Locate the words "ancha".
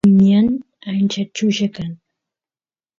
0.89-1.23